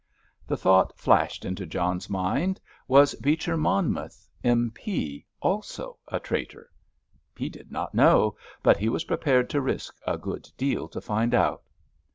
The 0.47 0.57
thought 0.57 0.97
flashed 0.97 1.45
into 1.45 1.67
John's 1.67 2.09
mind—was 2.09 3.13
Beecher 3.21 3.55
Monmouth, 3.55 4.27
M.P., 4.43 5.27
also 5.43 5.99
a 6.07 6.19
traitor? 6.19 6.71
He 7.37 7.49
did 7.49 7.71
not 7.71 7.93
know. 7.93 8.35
But 8.63 8.77
he 8.77 8.89
was 8.89 9.03
prepared 9.03 9.47
to 9.51 9.61
risk 9.61 9.95
a 10.07 10.17
good 10.17 10.49
deal 10.57 10.87
to 10.87 11.01
find 11.01 11.35
out. 11.35 11.61